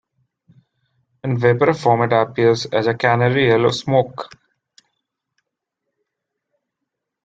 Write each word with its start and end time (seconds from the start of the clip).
In 1.23 1.37
vaporous 1.37 1.83
form 1.83 2.01
it 2.01 2.11
appears 2.13 2.65
as 2.65 2.87
a 2.87 2.95
canary 2.95 3.49
yellow 3.49 3.69
smoke. 3.69 4.31